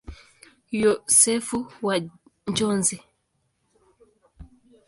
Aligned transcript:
Yosefu 0.81 1.57
wa 1.85 1.95
Njozi. 2.49 2.97